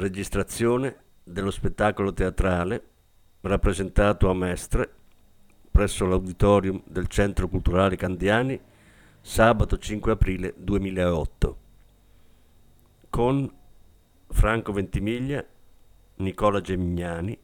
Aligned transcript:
Registrazione 0.00 0.96
dello 1.22 1.50
spettacolo 1.50 2.14
teatrale 2.14 2.82
rappresentato 3.42 4.30
a 4.30 4.34
Mestre 4.34 4.90
presso 5.70 6.06
l'auditorium 6.06 6.80
del 6.86 7.06
Centro 7.06 7.48
Culturale 7.48 7.96
Candiani 7.96 8.58
sabato 9.20 9.76
5 9.76 10.12
aprile 10.12 10.54
2008 10.56 11.56
con 13.10 13.52
Franco 14.28 14.72
Ventimiglia, 14.72 15.44
Nicola 16.14 16.62
Gemignani, 16.62 17.38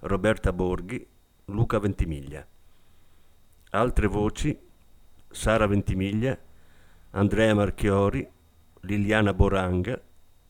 Roberta 0.00 0.52
Borghi, 0.52 1.06
Luca 1.46 1.78
Ventimiglia. 1.78 2.46
Altre 3.70 4.06
voci 4.06 4.60
Sara 5.30 5.66
Ventimiglia, 5.66 6.38
Andrea 7.12 7.54
Marchiori, 7.54 8.28
Liliana 8.80 9.32
Boranga, 9.32 9.98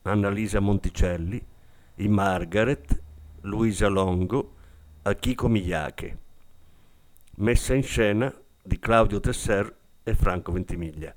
Annalisa 0.01 0.59
Monticelli, 0.59 1.51
i 1.95 2.07
Margaret, 2.07 3.01
Luisa 3.41 3.87
Longo, 3.87 4.55
Akiko 5.03 5.47
Miyake. 5.47 6.17
Messa 7.35 7.73
in 7.73 7.83
scena 7.83 8.33
di 8.63 8.79
Claudio 8.79 9.19
Tesser 9.19 9.75
e 10.03 10.15
Franco 10.15 10.51
Ventimiglia. 10.51 11.15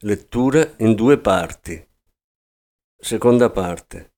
Lettura 0.00 0.74
in 0.78 0.94
due 0.94 1.18
parti. 1.18 1.86
Seconda 2.96 3.50
parte. 3.50 4.12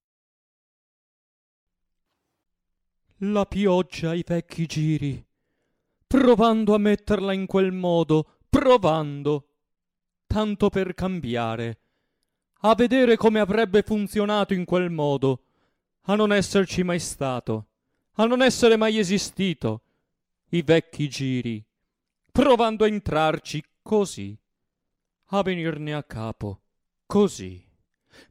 La 3.18 3.44
pioggia 3.44 4.10
ai 4.10 4.24
vecchi 4.26 4.66
giri, 4.66 5.24
provando 6.06 6.74
a 6.74 6.78
metterla 6.78 7.32
in 7.32 7.46
quel 7.46 7.70
modo, 7.70 8.38
provando 8.48 9.46
tanto 10.26 10.70
per 10.70 10.94
cambiare, 10.94 11.78
a 12.62 12.74
vedere 12.74 13.16
come 13.16 13.40
avrebbe 13.40 13.82
funzionato 13.82 14.52
in 14.52 14.64
quel 14.64 14.90
modo, 14.90 15.44
a 16.02 16.14
non 16.14 16.32
esserci 16.32 16.82
mai 16.82 16.98
stato, 16.98 17.66
a 18.14 18.26
non 18.26 18.42
essere 18.42 18.76
mai 18.76 18.98
esistito, 18.98 19.82
i 20.50 20.62
vecchi 20.62 21.08
giri, 21.08 21.64
provando 22.30 22.84
a 22.84 22.88
entrarci 22.88 23.62
così, 23.82 24.36
a 25.32 25.42
venirne 25.42 25.94
a 25.94 26.02
capo, 26.02 26.60
così, 27.06 27.64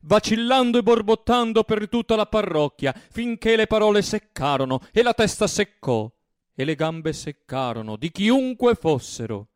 vacillando 0.02 0.78
e 0.78 0.84
borbottando 0.84 1.64
per 1.64 1.90
tutta 1.90 2.16
la 2.16 2.26
parrocchia, 2.26 2.94
finché 2.94 3.56
le 3.56 3.68
parole 3.68 4.02
seccarono 4.02 4.82
e 4.92 5.02
la 5.02 5.14
testa 5.14 5.48
seccò 5.48 6.12
e 6.54 6.66
le 6.66 6.76
gambe 6.76 7.14
seccarono 7.14 7.96
di 7.96 8.12
chiunque 8.12 8.76
fossero, 8.76 9.48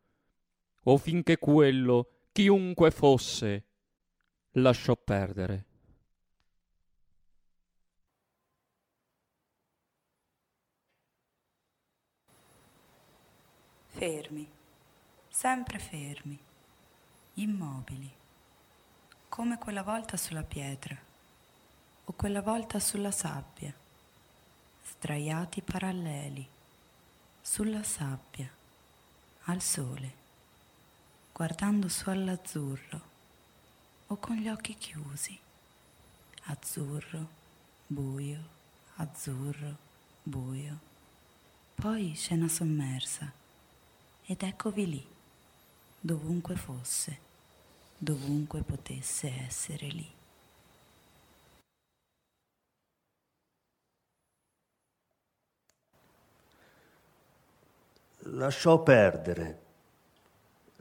o 0.84 0.96
finché 0.96 1.38
quello 1.38 2.08
chiunque 2.32 2.90
fosse, 2.90 3.66
lasciò 4.54 4.94
perdere. 4.96 5.64
Fermi, 13.88 14.46
sempre 15.28 15.78
fermi, 15.78 16.38
immobili, 17.34 18.10
come 19.28 19.58
quella 19.58 19.82
volta 19.82 20.16
sulla 20.16 20.42
pietra. 20.42 20.96
O 22.06 22.12
quella 22.12 22.42
volta 22.42 22.78
sulla 22.80 23.10
sabbia, 23.10 23.72
sdraiati 24.84 25.62
paralleli, 25.62 26.46
sulla 27.40 27.82
sabbia, 27.82 28.46
al 29.44 29.62
sole. 29.62 30.22
Guardando 31.32 31.88
su 31.88 32.10
all'azzurro 32.10 33.12
o 34.08 34.16
con 34.16 34.36
gli 34.36 34.48
occhi 34.48 34.74
chiusi. 34.74 35.38
Azzurro, 36.44 37.28
buio, 37.86 38.42
azzurro, 38.96 39.76
buio. 40.22 40.78
Poi 41.74 42.14
scena 42.14 42.48
sommersa 42.48 43.32
ed 44.26 44.42
eccovi 44.42 44.88
lì, 44.88 45.06
dovunque 46.00 46.56
fosse, 46.56 47.18
dovunque 47.96 48.62
potesse 48.62 49.28
essere 49.46 49.86
lì. 49.88 50.12
Lasciò 58.26 58.82
perdere 58.82 59.63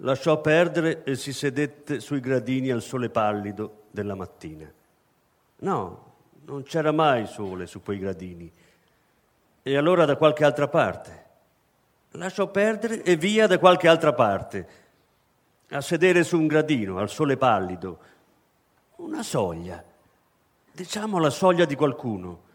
lasciò 0.03 0.39
perdere 0.39 1.03
e 1.03 1.15
si 1.15 1.33
sedette 1.33 1.99
sui 1.99 2.19
gradini 2.19 2.69
al 2.69 2.81
sole 2.81 3.09
pallido 3.09 3.83
della 3.91 4.15
mattina. 4.15 4.71
No, 5.57 6.11
non 6.45 6.63
c'era 6.63 6.91
mai 6.91 7.25
sole 7.27 7.67
su 7.67 7.81
quei 7.81 7.99
gradini. 7.99 8.51
E 9.61 9.77
allora 9.77 10.05
da 10.05 10.15
qualche 10.15 10.43
altra 10.43 10.67
parte. 10.67 11.21
Lasciò 12.11 12.47
perdere 12.47 13.01
e 13.01 13.15
via 13.15 13.47
da 13.47 13.57
qualche 13.57 13.87
altra 13.87 14.13
parte. 14.13 14.81
A 15.69 15.81
sedere 15.81 16.23
su 16.23 16.37
un 16.37 16.47
gradino, 16.47 16.97
al 16.99 17.09
sole 17.09 17.37
pallido. 17.37 17.99
Una 18.97 19.23
soglia. 19.23 19.83
Diciamo 20.71 21.17
la 21.17 21.29
soglia 21.29 21.65
di 21.65 21.75
qualcuno. 21.75 22.51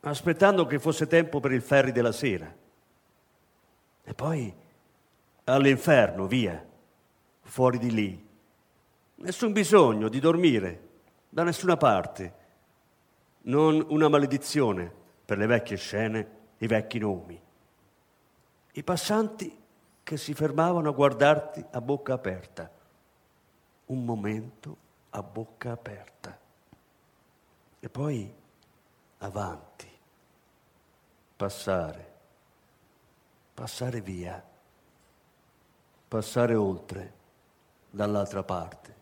Aspettando 0.00 0.66
che 0.66 0.78
fosse 0.78 1.06
tempo 1.06 1.40
per 1.40 1.52
il 1.52 1.62
ferri 1.62 1.92
della 1.92 2.12
sera. 2.12 2.52
E 4.02 4.14
poi 4.14 4.52
all'inferno, 5.54 6.26
via, 6.26 6.64
fuori 7.40 7.78
di 7.78 7.90
lì. 7.90 8.28
Nessun 9.16 9.52
bisogno 9.52 10.08
di 10.08 10.20
dormire 10.20 10.88
da 11.28 11.42
nessuna 11.42 11.76
parte. 11.76 12.34
Non 13.42 13.84
una 13.88 14.08
maledizione 14.08 14.92
per 15.24 15.38
le 15.38 15.46
vecchie 15.46 15.76
scene, 15.76 16.30
i 16.58 16.66
vecchi 16.66 16.98
nomi. 16.98 17.40
I 18.72 18.82
passanti 18.82 19.56
che 20.02 20.16
si 20.16 20.34
fermavano 20.34 20.90
a 20.90 20.92
guardarti 20.92 21.64
a 21.70 21.80
bocca 21.80 22.14
aperta. 22.14 22.70
Un 23.86 24.04
momento 24.04 24.76
a 25.10 25.22
bocca 25.22 25.72
aperta. 25.72 26.38
E 27.80 27.88
poi 27.88 28.32
avanti. 29.18 29.88
Passare. 31.36 32.06
Passare 33.54 34.00
via 34.00 34.56
passare 36.08 36.54
oltre 36.54 37.12
dall'altra 37.90 38.42
parte. 38.42 38.96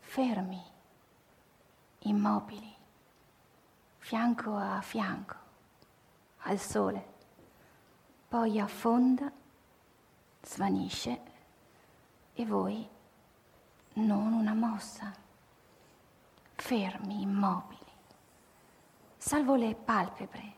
Fermi, 0.00 0.60
immobili, 2.00 2.74
fianco 3.98 4.56
a 4.56 4.80
fianco, 4.80 5.36
al 6.38 6.58
sole, 6.58 7.06
poi 8.28 8.58
affonda, 8.58 9.30
svanisce 10.40 11.20
e 12.32 12.46
voi 12.46 12.88
non 13.94 14.32
una 14.32 14.54
mossa, 14.54 15.12
fermi, 16.54 17.20
immobili 17.20 17.77
salvo 19.28 19.56
le 19.56 19.74
palpebre 19.74 20.54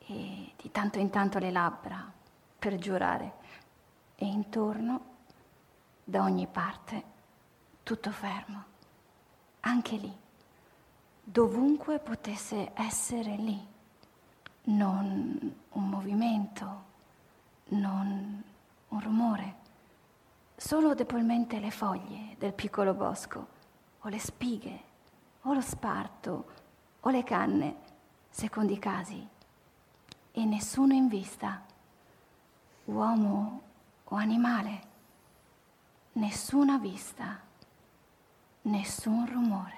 e 0.00 0.52
di 0.60 0.70
tanto 0.70 0.98
in 0.98 1.08
tanto 1.08 1.38
le 1.38 1.50
labbra 1.50 2.12
per 2.58 2.76
giurare. 2.76 3.32
E 4.14 4.26
intorno, 4.26 5.04
da 6.04 6.20
ogni 6.20 6.46
parte, 6.46 7.02
tutto 7.82 8.10
fermo, 8.10 8.62
anche 9.60 9.96
lì, 9.96 10.14
dovunque 11.24 11.98
potesse 11.98 12.72
essere 12.74 13.36
lì, 13.36 13.66
non 14.64 15.54
un 15.70 15.88
movimento, 15.88 16.84
non 17.68 18.42
un 18.88 19.00
rumore, 19.00 19.54
solo 20.56 20.92
debolmente 20.92 21.58
le 21.58 21.70
foglie 21.70 22.34
del 22.36 22.52
piccolo 22.52 22.92
bosco, 22.92 23.46
o 24.00 24.08
le 24.10 24.18
spighe, 24.18 24.82
o 25.40 25.54
lo 25.54 25.62
sparto, 25.62 26.66
o 27.00 27.10
le 27.10 27.22
canne, 27.24 27.76
secondo 28.28 28.72
i 28.72 28.78
casi, 28.78 29.26
e 30.32 30.44
nessuno 30.44 30.92
in 30.94 31.08
vista, 31.08 31.62
uomo 32.84 33.62
o 34.04 34.16
animale, 34.16 34.80
nessuna 36.12 36.78
vista, 36.78 37.40
nessun 38.62 39.26
rumore. 39.30 39.76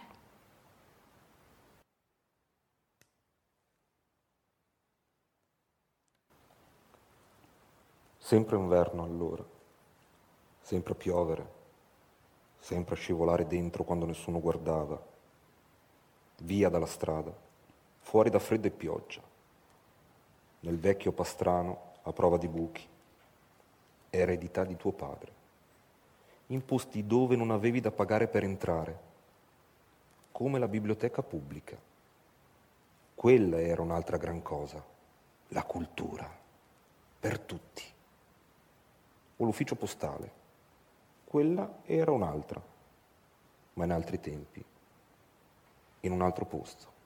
Sempre 8.16 8.56
inverno 8.56 9.02
allora, 9.02 9.44
sempre 10.60 10.94
piovere, 10.94 11.52
sempre 12.58 12.94
scivolare 12.94 13.46
dentro 13.46 13.82
quando 13.82 14.06
nessuno 14.06 14.40
guardava, 14.40 15.09
via 16.40 16.68
dalla 16.68 16.86
strada, 16.86 17.32
fuori 18.00 18.30
da 18.30 18.38
freddo 18.38 18.66
e 18.66 18.70
pioggia, 18.70 19.20
nel 20.60 20.78
vecchio 20.78 21.12
pastrano 21.12 21.92
a 22.02 22.12
prova 22.12 22.36
di 22.36 22.48
buchi, 22.48 22.86
eredità 24.10 24.64
di 24.64 24.76
tuo 24.76 24.92
padre, 24.92 25.32
in 26.48 26.64
posti 26.64 27.06
dove 27.06 27.36
non 27.36 27.50
avevi 27.50 27.80
da 27.80 27.90
pagare 27.90 28.26
per 28.26 28.42
entrare, 28.42 29.08
come 30.32 30.58
la 30.58 30.68
biblioteca 30.68 31.22
pubblica. 31.22 31.76
Quella 33.14 33.60
era 33.60 33.82
un'altra 33.82 34.16
gran 34.16 34.42
cosa, 34.42 34.82
la 35.48 35.62
cultura, 35.64 36.28
per 37.20 37.38
tutti. 37.38 37.82
O 39.36 39.44
l'ufficio 39.44 39.76
postale, 39.76 40.32
quella 41.24 41.80
era 41.84 42.10
un'altra, 42.10 42.60
ma 43.74 43.84
in 43.84 43.92
altri 43.92 44.18
tempi, 44.20 44.64
in 46.00 46.12
un 46.12 46.22
altro 46.22 46.44
posto. 46.46 46.99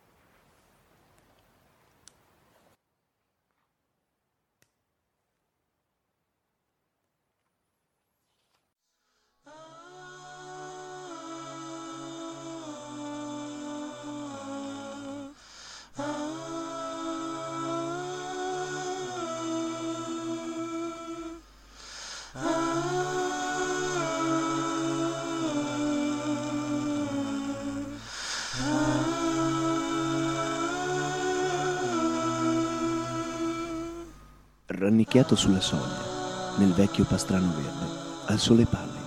Rannicchiato 34.75 35.37
sulla 35.37 35.61
soglia, 35.61 36.57
nel 36.59 36.73
vecchio 36.73 37.05
pastrano 37.05 37.53
verde, 37.55 37.93
al 38.27 38.39
sole 38.39 38.65
pallido, 38.65 39.03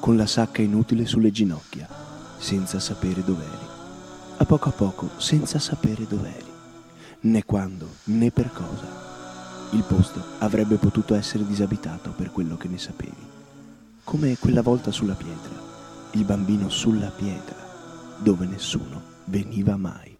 con 0.00 0.16
la 0.16 0.26
sacca 0.26 0.62
inutile 0.62 1.06
sulle 1.06 1.30
ginocchia, 1.30 1.88
senza 2.38 2.80
sapere 2.80 3.22
dov'eri. 3.22 3.72
A 4.38 4.44
poco 4.44 4.68
a 4.68 4.72
poco, 4.72 5.10
senza 5.16 5.58
sapere 5.58 6.06
dov'eri, 6.06 6.52
né 7.20 7.44
quando, 7.44 7.88
né 8.04 8.30
per 8.30 8.50
cosa. 8.52 9.02
Il 9.70 9.82
posto 9.82 10.22
avrebbe 10.38 10.76
potuto 10.76 11.14
essere 11.14 11.46
disabitato 11.46 12.10
per 12.10 12.30
quello 12.30 12.56
che 12.56 12.68
ne 12.68 12.78
sapevi. 12.78 13.32
Come 14.04 14.36
quella 14.38 14.62
volta 14.62 14.90
sulla 14.90 15.14
pietra, 15.14 15.52
il 16.12 16.24
bambino 16.24 16.68
sulla 16.68 17.08
pietra, 17.08 17.56
dove 18.18 18.46
nessuno 18.46 19.02
veniva 19.24 19.76
mai. 19.76 20.13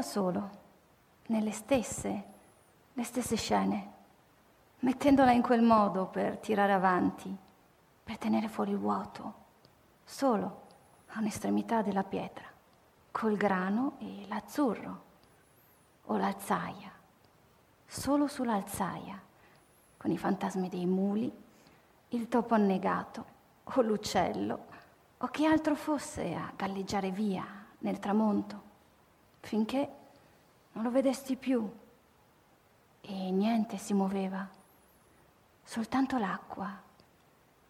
Da 0.00 0.02
solo, 0.02 0.50
nelle 1.26 1.52
stesse, 1.52 2.24
le 2.94 3.04
stesse 3.04 3.36
scene, 3.36 3.92
mettendola 4.80 5.30
in 5.32 5.42
quel 5.42 5.60
modo 5.60 6.06
per 6.06 6.38
tirare 6.38 6.72
avanti, 6.72 7.36
per 8.02 8.16
tenere 8.16 8.48
fuori 8.48 8.70
il 8.70 8.78
vuoto, 8.78 9.34
solo 10.02 10.62
a 11.08 11.18
un'estremità 11.18 11.82
della 11.82 12.02
pietra, 12.02 12.46
col 13.10 13.36
grano 13.36 13.96
e 13.98 14.24
l'azzurro, 14.26 15.02
o 16.06 16.16
l'alzaia, 16.16 16.90
solo 17.84 18.26
sull'alzaia, 18.26 19.20
con 19.98 20.10
i 20.10 20.16
fantasmi 20.16 20.70
dei 20.70 20.86
muli, 20.86 21.30
il 22.08 22.28
topo 22.28 22.54
annegato, 22.54 23.24
o 23.64 23.82
l'uccello, 23.82 24.66
o 25.18 25.26
chi 25.26 25.44
altro 25.44 25.74
fosse 25.74 26.34
a 26.34 26.50
galleggiare 26.56 27.10
via 27.10 27.44
nel 27.80 27.98
tramonto 27.98 28.68
finché 29.40 29.96
non 30.72 30.84
lo 30.84 30.90
vedesti 30.90 31.36
più 31.36 31.68
e 33.00 33.30
niente 33.30 33.76
si 33.78 33.92
muoveva, 33.94 34.48
soltanto 35.64 36.18
l'acqua 36.18 36.82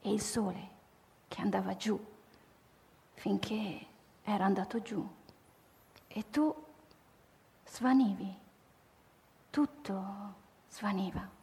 e 0.03 0.13
il 0.13 0.21
sole 0.21 0.69
che 1.29 1.41
andava 1.41 1.77
giù 1.77 1.99
finché 3.15 3.87
era 4.23 4.45
andato 4.45 4.81
giù 4.81 5.07
e 6.09 6.31
tu 6.31 6.55
svanivi, 7.67 8.35
tutto 9.51 10.35
svaniva. 10.71 11.40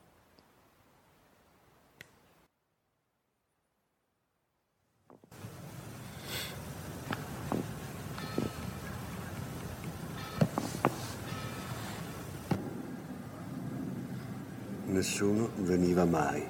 Nessuno 14.98 15.52
veniva 15.58 16.06
mai, 16.06 16.44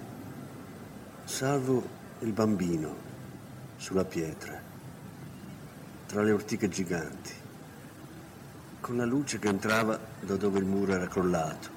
salvo 1.25 1.85
il 2.19 2.31
bambino 2.31 2.95
sulla 3.75 4.05
pietra, 4.05 4.57
tra 6.05 6.21
le 6.21 6.31
ortiche 6.31 6.69
giganti, 6.69 7.33
con 8.79 8.95
la 8.95 9.03
luce 9.03 9.37
che 9.37 9.49
entrava 9.49 9.99
da 10.21 10.37
dove 10.37 10.59
il 10.59 10.65
muro 10.65 10.93
era 10.93 11.07
crollato, 11.07 11.69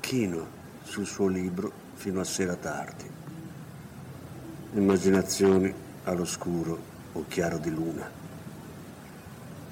chino 0.00 0.46
sul 0.82 1.06
suo 1.06 1.26
libro 1.26 1.72
fino 1.94 2.20
a 2.20 2.24
sera 2.24 2.54
tardi. 2.54 3.10
Immaginazioni 4.74 5.72
all'oscuro 6.04 6.78
o 7.12 7.24
chiaro 7.28 7.56
di 7.56 7.70
luna. 7.70 8.10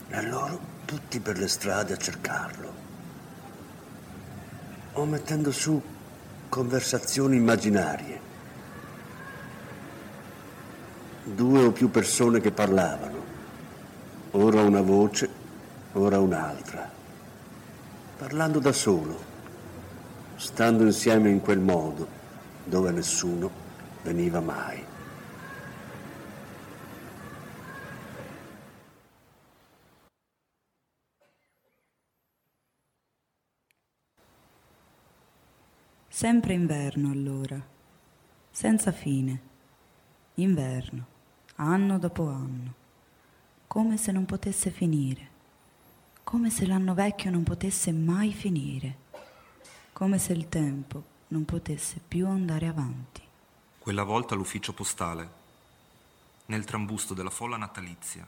E 0.08 0.22
loro 0.28 0.58
tutti 0.86 1.20
per 1.20 1.36
le 1.36 1.48
strade 1.48 1.92
a 1.92 1.98
cercarlo 1.98 2.83
o 4.94 5.04
mettendo 5.04 5.50
su 5.50 5.80
conversazioni 6.48 7.36
immaginarie. 7.36 8.20
Due 11.24 11.64
o 11.64 11.72
più 11.72 11.90
persone 11.90 12.40
che 12.40 12.50
parlavano, 12.50 13.22
ora 14.32 14.62
una 14.62 14.82
voce, 14.82 15.28
ora 15.92 16.20
un'altra, 16.20 16.88
parlando 18.18 18.58
da 18.58 18.72
solo, 18.72 19.32
stando 20.36 20.84
insieme 20.84 21.30
in 21.30 21.40
quel 21.40 21.60
modo 21.60 22.06
dove 22.64 22.90
nessuno 22.90 23.50
veniva 24.02 24.40
mai. 24.40 24.93
Sempre 36.16 36.54
inverno 36.54 37.10
allora, 37.10 37.60
senza 38.48 38.92
fine, 38.92 39.40
inverno, 40.34 41.06
anno 41.56 41.98
dopo 41.98 42.28
anno, 42.28 42.74
come 43.66 43.96
se 43.96 44.12
non 44.12 44.24
potesse 44.24 44.70
finire, 44.70 45.28
come 46.22 46.50
se 46.50 46.66
l'anno 46.66 46.94
vecchio 46.94 47.32
non 47.32 47.42
potesse 47.42 47.90
mai 47.90 48.32
finire, 48.32 48.96
come 49.92 50.20
se 50.20 50.32
il 50.34 50.48
tempo 50.48 51.02
non 51.28 51.44
potesse 51.44 52.00
più 52.06 52.28
andare 52.28 52.68
avanti. 52.68 53.20
Quella 53.80 54.04
volta 54.04 54.36
l'ufficio 54.36 54.72
postale, 54.72 55.28
nel 56.46 56.64
trambusto 56.64 57.12
della 57.12 57.28
folla 57.28 57.56
natalizia, 57.56 58.24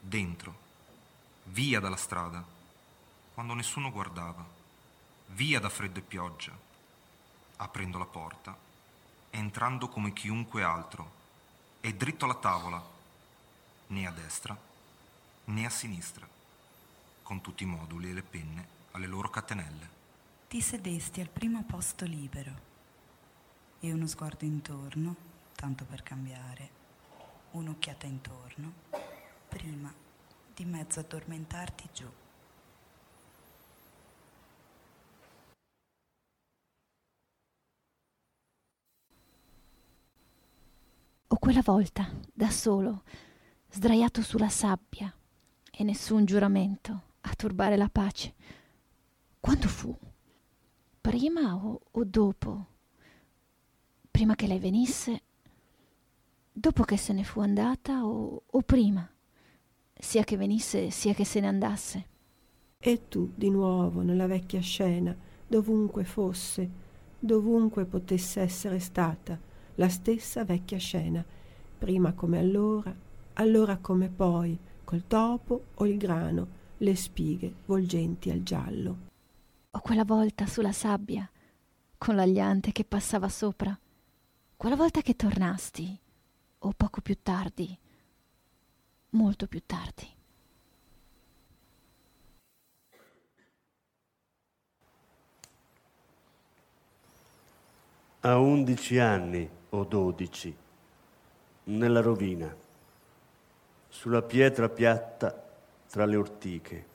dentro, 0.00 0.58
via 1.44 1.78
dalla 1.78 1.96
strada, 1.96 2.42
quando 3.34 3.52
nessuno 3.52 3.92
guardava. 3.92 4.54
Via 5.34 5.60
da 5.60 5.68
freddo 5.68 5.98
e 5.98 6.02
pioggia, 6.02 6.64
aprendo 7.56 7.98
la 7.98 8.06
porta, 8.06 8.56
entrando 9.30 9.88
come 9.88 10.12
chiunque 10.12 10.62
altro, 10.62 11.12
e 11.80 11.94
dritto 11.94 12.24
alla 12.24 12.34
tavola, 12.34 12.82
né 13.88 14.06
a 14.06 14.10
destra 14.10 14.66
né 15.46 15.64
a 15.64 15.70
sinistra, 15.70 16.26
con 17.22 17.40
tutti 17.40 17.62
i 17.62 17.66
moduli 17.66 18.10
e 18.10 18.12
le 18.12 18.22
penne 18.22 18.66
alle 18.92 19.06
loro 19.06 19.30
catenelle. 19.30 19.94
Ti 20.48 20.60
sedesti 20.60 21.20
al 21.20 21.28
primo 21.28 21.62
posto 21.64 22.04
libero 22.04 22.64
e 23.80 23.92
uno 23.92 24.06
sguardo 24.06 24.44
intorno, 24.44 25.14
tanto 25.54 25.84
per 25.84 26.02
cambiare, 26.02 26.70
un'occhiata 27.52 28.06
intorno, 28.06 28.72
prima 29.48 29.92
di 30.54 30.64
mezzo 30.64 31.00
addormentarti 31.00 31.88
giù. 31.92 32.10
O 41.36 41.38
quella 41.38 41.60
volta, 41.60 42.10
da 42.32 42.48
solo, 42.48 43.02
sdraiato 43.68 44.22
sulla 44.22 44.48
sabbia, 44.48 45.14
e 45.70 45.84
nessun 45.84 46.24
giuramento 46.24 47.02
a 47.20 47.34
turbare 47.34 47.76
la 47.76 47.90
pace. 47.90 48.32
Quando 49.38 49.68
fu? 49.68 49.94
Prima 50.98 51.54
o, 51.54 51.78
o 51.90 52.04
dopo? 52.04 52.66
Prima 54.10 54.34
che 54.34 54.46
lei 54.46 54.58
venisse? 54.58 55.22
Dopo 56.50 56.84
che 56.84 56.96
se 56.96 57.12
ne 57.12 57.22
fu 57.22 57.40
andata 57.40 58.06
o, 58.06 58.44
o 58.46 58.62
prima? 58.62 59.06
Sia 59.92 60.24
che 60.24 60.38
venisse 60.38 60.88
sia 60.88 61.12
che 61.12 61.26
se 61.26 61.40
ne 61.40 61.48
andasse. 61.48 62.06
E 62.78 63.08
tu 63.08 63.30
di 63.34 63.50
nuovo 63.50 64.00
nella 64.00 64.26
vecchia 64.26 64.62
scena, 64.62 65.14
dovunque 65.46 66.04
fosse, 66.04 66.66
dovunque 67.18 67.84
potesse 67.84 68.40
essere 68.40 68.78
stata, 68.78 69.38
la 69.76 69.88
stessa 69.88 70.44
vecchia 70.44 70.78
scena, 70.78 71.24
prima 71.78 72.12
come 72.12 72.38
allora, 72.38 72.94
allora 73.34 73.76
come 73.78 74.08
poi, 74.08 74.58
col 74.84 75.06
topo 75.06 75.66
o 75.74 75.86
il 75.86 75.96
grano, 75.96 76.64
le 76.78 76.94
spighe 76.94 77.54
volgenti 77.66 78.30
al 78.30 78.42
giallo. 78.42 78.96
O 79.70 79.80
quella 79.80 80.04
volta 80.04 80.46
sulla 80.46 80.72
sabbia, 80.72 81.28
con 81.98 82.14
l'agliante 82.14 82.72
che 82.72 82.84
passava 82.84 83.28
sopra, 83.28 83.78
quella 84.56 84.76
volta 84.76 85.02
che 85.02 85.14
tornasti, 85.14 85.98
o 86.58 86.72
poco 86.74 87.00
più 87.02 87.18
tardi, 87.22 87.78
molto 89.10 89.46
più 89.46 89.62
tardi. 89.66 90.14
A 98.20 98.38
undici 98.38 98.98
anni 98.98 99.55
o 99.78 99.84
dodici, 99.84 100.54
nella 101.64 102.00
rovina, 102.00 102.54
sulla 103.88 104.22
pietra 104.22 104.68
piatta 104.68 105.44
tra 105.88 106.04
le 106.04 106.16
ortiche, 106.16 106.86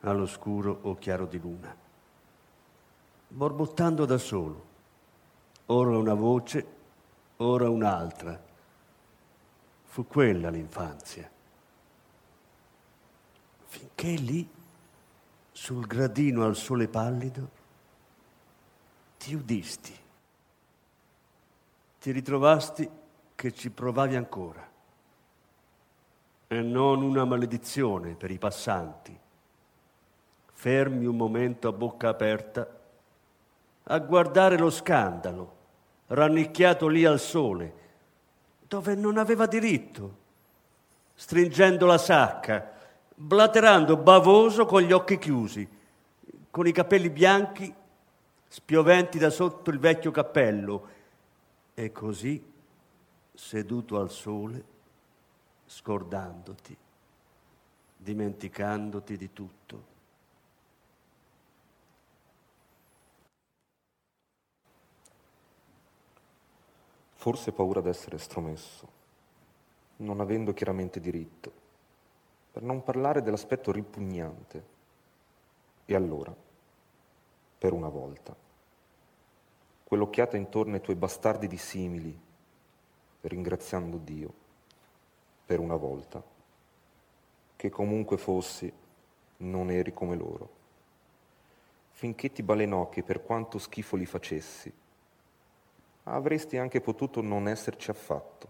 all'oscuro 0.00 0.78
o 0.82 0.96
chiaro 0.96 1.26
di 1.26 1.38
luna, 1.38 1.74
borbottando 3.28 4.04
da 4.04 4.18
solo, 4.18 4.66
ora 5.66 5.96
una 5.96 6.14
voce, 6.14 6.66
ora 7.36 7.68
un'altra. 7.68 8.46
Fu 9.84 10.06
quella 10.06 10.50
l'infanzia. 10.50 11.28
Finché 13.66 14.10
lì, 14.14 14.48
sul 15.52 15.86
gradino 15.86 16.44
al 16.44 16.56
sole 16.56 16.88
pallido, 16.88 17.50
ti 19.18 19.34
udisti, 19.34 20.06
ti 22.08 22.14
ritrovasti 22.14 22.88
che 23.34 23.52
ci 23.52 23.68
provavi 23.68 24.16
ancora 24.16 24.66
e 26.46 26.62
non 26.62 27.02
una 27.02 27.26
maledizione 27.26 28.14
per 28.14 28.30
i 28.30 28.38
passanti. 28.38 29.14
Fermi 30.50 31.04
un 31.04 31.14
momento 31.14 31.68
a 31.68 31.72
bocca 31.72 32.08
aperta 32.08 32.66
a 33.82 33.98
guardare 33.98 34.56
lo 34.56 34.70
scandalo, 34.70 35.56
rannicchiato 36.06 36.88
lì 36.88 37.04
al 37.04 37.20
sole, 37.20 37.72
dove 38.66 38.94
non 38.94 39.18
aveva 39.18 39.44
diritto, 39.44 40.16
stringendo 41.12 41.84
la 41.84 41.98
sacca, 41.98 42.72
blaterando 43.16 43.98
bavoso 43.98 44.64
con 44.64 44.80
gli 44.80 44.92
occhi 44.92 45.18
chiusi, 45.18 45.68
con 46.48 46.66
i 46.66 46.72
capelli 46.72 47.10
bianchi 47.10 47.70
spioventi 48.46 49.18
da 49.18 49.28
sotto 49.28 49.68
il 49.68 49.78
vecchio 49.78 50.10
cappello, 50.10 50.96
e 51.78 51.92
così, 51.92 52.44
seduto 53.32 54.00
al 54.00 54.10
sole, 54.10 54.64
scordandoti, 55.64 56.76
dimenticandoti 57.96 59.16
di 59.16 59.32
tutto. 59.32 59.84
Forse 67.12 67.52
paura 67.52 67.80
d'essere 67.80 68.16
estromesso, 68.16 68.88
non 69.98 70.18
avendo 70.18 70.52
chiaramente 70.52 70.98
diritto, 70.98 71.52
per 72.50 72.64
non 72.64 72.82
parlare 72.82 73.22
dell'aspetto 73.22 73.70
ripugnante. 73.70 74.64
E 75.84 75.94
allora, 75.94 76.34
per 77.56 77.72
una 77.72 77.88
volta, 77.88 78.46
quell'occhiata 79.88 80.36
intorno 80.36 80.74
ai 80.74 80.82
tuoi 80.82 80.96
bastardi 80.96 81.46
dissimili, 81.46 82.14
ringraziando 83.22 83.96
Dio 83.96 84.34
per 85.46 85.60
una 85.60 85.76
volta, 85.76 86.22
che 87.56 87.70
comunque 87.70 88.18
fossi, 88.18 88.70
non 89.38 89.70
eri 89.70 89.94
come 89.94 90.14
loro. 90.14 90.50
Finché 91.92 92.30
ti 92.30 92.42
balenò 92.42 92.90
che 92.90 93.02
per 93.02 93.22
quanto 93.22 93.56
schifo 93.56 93.96
li 93.96 94.04
facessi, 94.04 94.70
avresti 96.02 96.58
anche 96.58 96.82
potuto 96.82 97.22
non 97.22 97.48
esserci 97.48 97.90
affatto, 97.90 98.48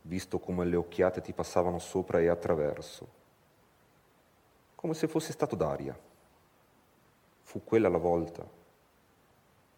visto 0.00 0.38
come 0.38 0.64
le 0.64 0.76
occhiate 0.76 1.20
ti 1.20 1.34
passavano 1.34 1.78
sopra 1.78 2.20
e 2.20 2.28
attraverso, 2.28 3.06
come 4.76 4.94
se 4.94 5.06
fosse 5.08 5.30
stato 5.30 5.56
d'aria. 5.56 5.94
Fu 7.42 7.62
quella 7.62 7.90
la 7.90 7.98
volta, 7.98 8.56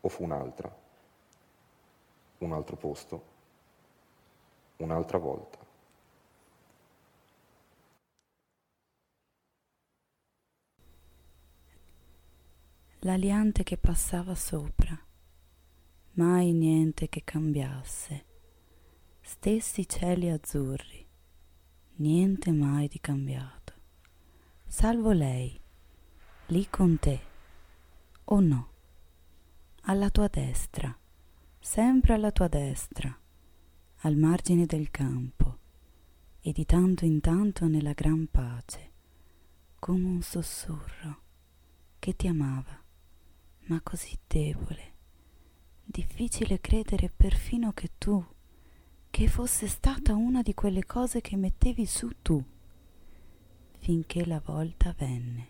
o 0.01 0.09
fu 0.09 0.25
un'altra, 0.25 0.75
un 2.39 2.53
altro 2.53 2.77
posto? 2.77 3.25
Un'altra 4.77 5.19
volta. 5.19 5.59
L'aliante 13.01 13.63
che 13.63 13.79
passava 13.79 14.35
sopra, 14.35 14.99
mai 16.13 16.53
niente 16.53 17.09
che 17.09 17.23
cambiasse, 17.25 18.25
stessi 19.23 19.89
cieli 19.89 20.29
azzurri, 20.29 21.09
niente 21.97 22.51
mai 22.53 22.89
di 22.89 23.01
cambiato, 23.01 23.73
salvo 24.67 25.13
lei, 25.13 25.59
lì 26.49 26.69
con 26.69 26.99
te, 26.99 27.21
o 28.25 28.41
no, 28.41 28.69
alla 29.83 30.11
tua 30.11 30.29
destra, 30.29 30.97
sempre 31.59 32.15
alla 32.15 32.31
tua 32.31 32.49
destra 32.49 33.17
al 34.03 34.17
margine 34.17 34.65
del 34.65 34.91
campo 34.91 35.59
e 36.41 36.53
di 36.53 36.65
tanto 36.65 37.05
in 37.05 37.21
tanto 37.21 37.67
nella 37.67 37.93
gran 37.93 38.29
pace, 38.31 38.91
come 39.79 40.07
un 40.07 40.23
sussurro 40.23 41.23
che 41.99 42.17
ti 42.17 42.27
amava, 42.27 42.83
ma 43.67 43.81
così 43.83 44.19
debole, 44.27 44.95
difficile 45.85 46.61
credere 46.61 47.11
perfino 47.15 47.73
che 47.73 47.91
tu, 47.99 48.25
che 49.11 49.29
fosse 49.29 49.67
stata 49.67 50.15
una 50.15 50.41
di 50.41 50.55
quelle 50.55 50.87
cose 50.87 51.21
che 51.21 51.37
mettevi 51.37 51.85
su 51.85 52.09
tu, 52.23 52.43
finché 53.79 54.25
la 54.25 54.41
volta 54.43 54.95
venne, 54.97 55.49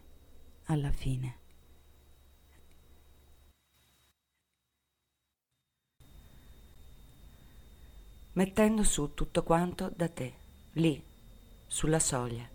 alla 0.64 0.90
fine. 0.90 1.38
Mettendo 8.32 8.84
su 8.84 9.14
tutto 9.14 9.42
quanto 9.42 9.92
da 9.94 10.08
te, 10.08 10.32
lì, 10.72 11.02
sulla 11.66 11.98
soglia, 11.98 12.48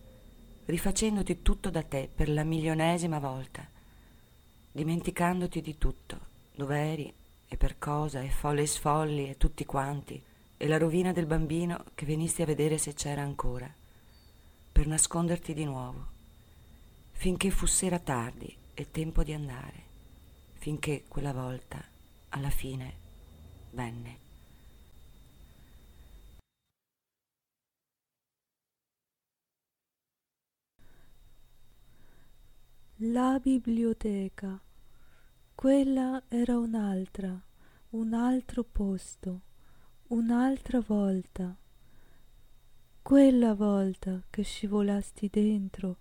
rifacendoti 0.65 1.41
tutto 1.41 1.70
da 1.70 1.84
te 1.84 2.10
per 2.13 2.29
la 2.29 2.44
milionesima 2.44 3.20
volta, 3.20 3.67
dimenticandoti 4.72 5.62
di 5.62 5.77
tutto, 5.77 6.20
dove 6.55 6.77
eri 6.77 7.13
e 7.48 7.58
per 7.58 7.77
cosa, 7.77 8.22
e 8.22 8.29
folle 8.29 8.63
e 8.63 8.67
sfolli 8.67 9.29
e 9.29 9.38
tutti 9.38 9.65
quanti, 9.65 10.22
e 10.58 10.67
la 10.67 10.77
rovina 10.77 11.12
del 11.12 11.25
bambino 11.25 11.84
che 11.94 12.05
venisti 12.05 12.41
a 12.41 12.46
vedere 12.46 12.77
se 12.77 12.94
c'era 12.94 13.22
ancora, 13.22 13.72
per 14.72 14.88
nasconderti 14.88 15.53
di 15.53 15.65
nuovo, 15.65 16.05
finché 17.12 17.50
fu 17.50 17.65
sera 17.65 18.00
tardi 18.00 18.53
e 18.74 18.91
tempo 18.91 19.24
di 19.24 19.34
andare, 19.34 19.84
finché 20.53 21.03
quella 21.08 21.34
volta, 21.34 21.84
alla 22.29 22.50
fine, 22.50 22.94
venne. 23.72 24.25
La 33.07 33.39
biblioteca. 33.39 34.59
Quella 35.53 36.24
era 36.27 36.57
un'altra, 36.57 37.39
un 37.89 38.13
altro 38.13 38.63
posto, 38.63 39.41
un'altra 40.07 40.79
volta. 40.79 41.55
Quella 43.03 43.53
volta 43.53 44.24
che 44.27 44.41
scivolasti 44.41 45.29
dentro, 45.31 45.97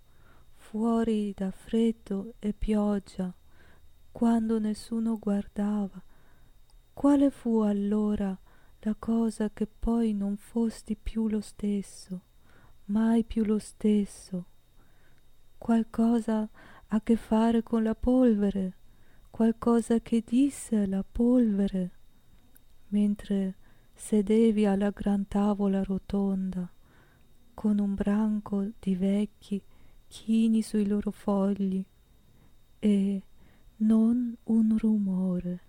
fuori 0.55 1.35
da 1.37 1.51
freddo 1.51 2.37
e 2.39 2.55
pioggia, 2.55 3.35
quando 4.11 4.59
nessuno 4.59 5.19
guardava. 5.19 6.03
Quale 6.95 7.31
fu 7.31 7.59
allora 7.59 8.35
la 8.79 8.95
cosa 8.99 9.51
che 9.51 9.67
poi 9.67 10.15
non 10.15 10.39
fosti 10.39 10.97
più 10.97 11.29
lo 11.29 11.43
stesso, 11.43 12.23
mai 12.87 13.25
più 13.25 13.45
lo 13.45 13.59
stesso? 13.59 14.47
Qualcosa 15.59 16.49
a 16.95 17.01
che 17.01 17.17
fare 17.17 17.65
con 17.65 17.83
la 17.83 17.97
polvere, 17.97 18.77
qualcosa 19.29 19.99
che 19.99 20.23
disse 20.25 20.87
la 20.87 21.03
polvere, 21.03 21.91
mentre 22.91 23.57
sedevi 23.93 24.65
alla 24.65 24.91
gran 24.91 25.27
tavola 25.27 25.83
rotonda, 25.83 26.71
con 27.53 27.81
un 27.81 27.95
branco 27.95 28.65
di 28.79 28.95
vecchi 28.95 29.61
chini 30.07 30.63
sui 30.63 30.87
loro 30.87 31.11
fogli, 31.11 31.85
e 32.79 33.23
non 33.79 34.37
un 34.45 34.79
rumore. 34.79 35.63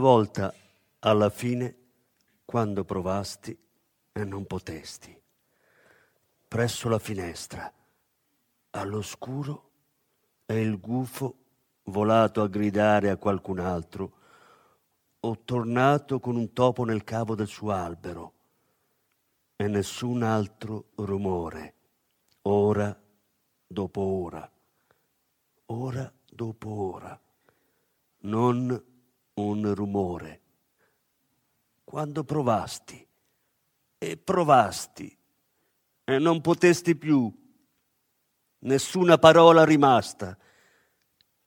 Volta, 0.00 0.52
alla 1.00 1.30
fine, 1.30 1.76
quando 2.44 2.84
provasti 2.84 3.56
e 4.10 4.24
non 4.24 4.44
potesti, 4.46 5.16
presso 6.48 6.88
la 6.88 6.98
finestra, 6.98 7.72
all'oscuro, 8.70 9.70
e 10.46 10.60
il 10.60 10.80
gufo, 10.80 11.36
volato 11.84 12.42
a 12.42 12.48
gridare 12.48 13.10
a 13.10 13.16
qualcun 13.16 13.60
altro, 13.60 14.12
o 15.20 15.38
tornato 15.44 16.18
con 16.18 16.34
un 16.34 16.52
topo 16.52 16.82
nel 16.82 17.04
cavo 17.04 17.36
del 17.36 17.46
suo 17.46 17.70
albero, 17.70 18.32
e 19.54 19.68
nessun 19.68 20.22
altro 20.22 20.86
rumore, 20.96 21.74
ora 22.42 22.98
dopo 23.66 24.00
ora, 24.00 24.50
ora 25.66 26.12
dopo 26.28 26.68
ora, 26.94 27.20
non 28.22 28.88
un 29.34 29.74
rumore. 29.74 30.40
Quando 31.84 32.24
provasti 32.24 33.06
e 33.98 34.16
provasti 34.16 35.18
e 36.04 36.18
non 36.18 36.40
potesti 36.40 36.96
più, 36.96 37.32
nessuna 38.60 39.18
parola 39.18 39.64
rimasta 39.64 40.36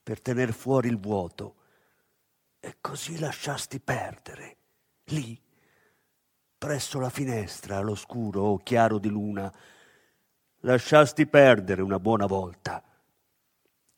per 0.01 0.21
tener 0.21 0.53
fuori 0.53 0.89
il 0.89 0.99
vuoto 0.99 1.55
e 2.59 2.77
così 2.79 3.19
lasciasti 3.19 3.79
perdere, 3.79 4.57
lì, 5.05 5.39
presso 6.57 6.99
la 6.99 7.09
finestra, 7.09 7.77
all'oscuro 7.77 8.41
o 8.41 8.57
chiaro 8.57 8.97
di 8.97 9.09
luna, 9.09 9.53
lasciasti 10.59 11.27
perdere 11.27 11.81
una 11.81 11.99
buona 11.99 12.25
volta, 12.25 12.81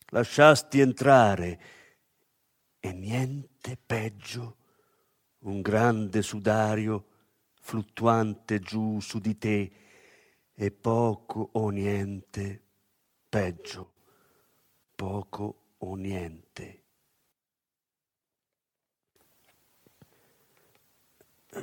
lasciasti 0.07 0.79
entrare 0.79 1.59
e 2.85 2.93
niente 2.93 3.77
peggio, 3.83 4.57
un 5.39 5.61
grande 5.61 6.21
sudario 6.21 7.05
fluttuante 7.59 8.59
giù 8.59 8.99
su 8.99 9.17
di 9.17 9.35
te 9.39 9.71
e 10.53 10.71
poco 10.71 11.49
o 11.53 11.69
niente 11.69 12.61
peggio, 13.27 13.93
poco 14.93 15.73
o 15.79 15.95
niente. 15.95 16.83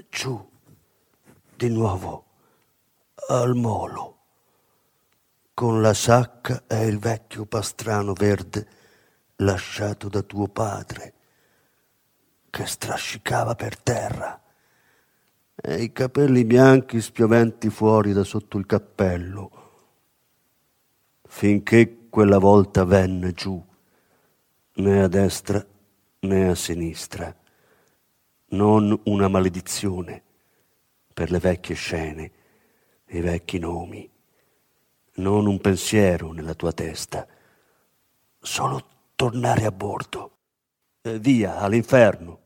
Giù, 0.08 0.50
di 1.54 1.68
nuovo, 1.68 2.24
al 3.28 3.54
molo, 3.54 4.18
con 5.54 5.80
la 5.80 5.94
sacca 5.94 6.64
è 6.66 6.80
il 6.80 6.98
vecchio 6.98 7.46
pastrano 7.46 8.12
verde 8.12 8.80
lasciato 9.36 10.08
da 10.08 10.22
tuo 10.22 10.48
padre, 10.48 11.11
che 12.52 12.66
strascicava 12.66 13.54
per 13.54 13.78
terra, 13.78 14.38
e 15.54 15.82
i 15.82 15.90
capelli 15.90 16.44
bianchi 16.44 17.00
spioventi 17.00 17.70
fuori 17.70 18.12
da 18.12 18.24
sotto 18.24 18.58
il 18.58 18.66
cappello, 18.66 19.50
finché 21.22 22.08
quella 22.10 22.36
volta 22.36 22.84
venne 22.84 23.32
giù, 23.32 23.64
né 24.74 25.02
a 25.02 25.08
destra 25.08 25.64
né 26.20 26.48
a 26.50 26.54
sinistra, 26.54 27.34
non 28.48 29.00
una 29.04 29.28
maledizione 29.28 30.22
per 31.14 31.30
le 31.30 31.38
vecchie 31.38 31.74
scene, 31.74 32.32
i 33.06 33.20
vecchi 33.22 33.58
nomi, 33.58 34.10
non 35.14 35.46
un 35.46 35.58
pensiero 35.58 36.32
nella 36.32 36.52
tua 36.52 36.72
testa, 36.72 37.26
solo 38.38 38.86
tornare 39.16 39.64
a 39.64 39.72
bordo, 39.72 40.36
eh, 41.00 41.18
via 41.18 41.56
all'inferno, 41.56 42.40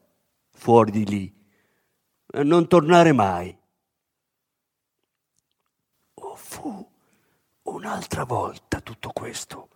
fuori 0.57 0.90
di 0.90 1.05
lì, 1.05 1.47
e 2.33 2.42
non 2.42 2.66
tornare 2.66 3.12
mai. 3.12 3.57
O 6.14 6.35
fu 6.35 6.90
un'altra 7.62 8.25
volta 8.25 8.81
tutto 8.81 9.11
questo, 9.11 9.69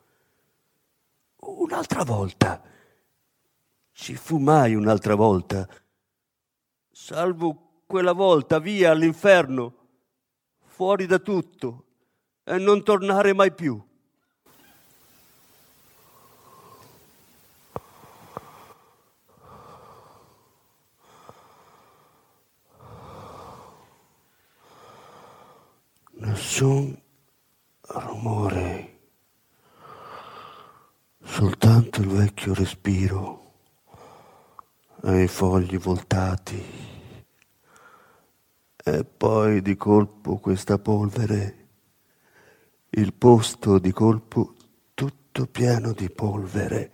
un'altra 1.37 2.03
volta, 2.03 2.61
ci 3.93 4.17
fu 4.17 4.39
mai 4.39 4.75
un'altra 4.75 5.15
volta, 5.15 5.69
salvo 6.91 7.83
quella 7.87 8.13
volta 8.13 8.59
via 8.59 8.91
all'inferno, 8.91 9.75
fuori 10.65 11.07
da 11.07 11.19
tutto, 11.19 11.85
e 12.43 12.57
non 12.57 12.83
tornare 12.83 13.35
mai 13.35 13.53
più. 13.53 13.81
Nessun 26.13 27.01
rumore, 27.81 29.01
soltanto 31.23 32.03
il 32.03 32.09
vecchio 32.09 32.50
respiro 32.61 33.53
e 35.03 35.23
i 35.23 35.29
fogli 35.29 35.79
voltati 35.79 36.63
e 38.85 39.05
poi 39.05 39.63
di 39.63 39.77
colpo 39.77 40.37
questa 40.37 40.79
polvere, 40.79 41.69
il 42.91 43.15
posto 43.15 43.79
di 43.79 43.93
colpo 43.93 44.55
tutto 44.93 45.47
pieno 45.47 45.93
di 45.93 46.11
polvere. 46.11 46.93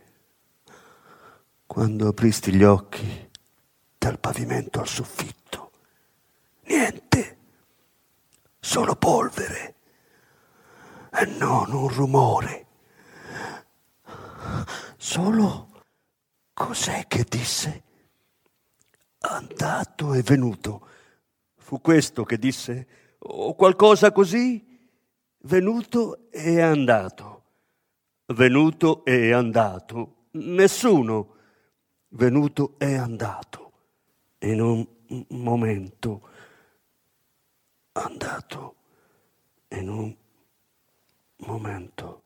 Quando 1.67 2.09
apristi 2.09 2.53
gli 2.53 2.63
occhi 2.63 3.29
dal 3.99 4.21
pavimento 4.21 4.79
al 4.79 4.87
soffitto, 4.87 5.73
niente, 6.67 7.39
solo 8.61 8.95
polvere 8.95 9.75
e 11.13 11.27
non 11.27 11.73
un 11.73 11.89
rumore. 11.89 12.66
Solo 15.17 15.71
cos'è 16.53 17.07
che 17.07 17.25
disse? 17.27 17.85
Andato 19.21 20.13
e 20.13 20.21
venuto. 20.21 20.89
Fu 21.57 21.81
questo 21.81 22.23
che 22.25 22.39
disse? 22.39 23.15
O 23.21 23.55
qualcosa 23.55 24.13
così? 24.13 24.63
Venuto 25.39 26.31
e 26.31 26.61
andato. 26.61 27.45
Venuto 28.27 29.07
e 29.07 29.33
andato. 29.33 30.27
Nessuno. 30.33 31.37
Venuto 32.09 32.75
e 32.77 32.95
andato. 32.97 33.73
In 34.41 34.61
un 34.61 34.87
momento. 35.29 36.29
Andato. 37.93 38.75
In 39.69 39.89
un 39.89 40.15
momento. 41.37 42.26